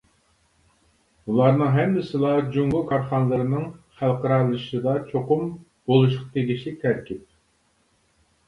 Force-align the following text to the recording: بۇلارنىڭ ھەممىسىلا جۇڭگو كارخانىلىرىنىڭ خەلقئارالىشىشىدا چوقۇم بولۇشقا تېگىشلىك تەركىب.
بۇلارنىڭ 1.29 1.69
ھەممىسىلا 1.75 2.31
جۇڭگو 2.55 2.81
كارخانىلىرىنىڭ 2.93 3.67
خەلقئارالىشىشىدا 3.99 4.97
چوقۇم 5.13 5.45
بولۇشقا 5.93 6.27
تېگىشلىك 6.39 6.81
تەركىب. 6.87 7.25